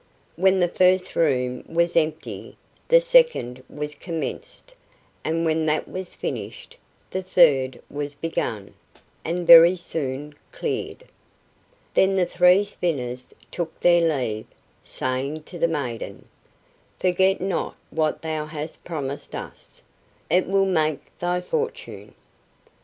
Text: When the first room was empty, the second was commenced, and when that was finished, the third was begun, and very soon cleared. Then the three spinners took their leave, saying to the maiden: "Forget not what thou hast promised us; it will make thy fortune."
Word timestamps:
When 0.35 0.59
the 0.59 0.67
first 0.67 1.15
room 1.15 1.63
was 1.67 1.95
empty, 1.95 2.57
the 2.87 2.99
second 2.99 3.63
was 3.69 3.93
commenced, 3.93 4.73
and 5.23 5.45
when 5.45 5.67
that 5.67 5.87
was 5.87 6.15
finished, 6.15 6.75
the 7.11 7.21
third 7.21 7.79
was 7.87 8.15
begun, 8.15 8.73
and 9.23 9.45
very 9.45 9.75
soon 9.75 10.33
cleared. 10.51 11.03
Then 11.93 12.15
the 12.15 12.25
three 12.25 12.63
spinners 12.63 13.31
took 13.51 13.79
their 13.79 14.01
leave, 14.01 14.47
saying 14.83 15.43
to 15.43 15.59
the 15.59 15.67
maiden: 15.67 16.27
"Forget 16.97 17.39
not 17.39 17.75
what 17.91 18.23
thou 18.23 18.47
hast 18.47 18.83
promised 18.83 19.35
us; 19.35 19.83
it 20.31 20.47
will 20.47 20.65
make 20.65 21.15
thy 21.19 21.41
fortune." 21.41 22.15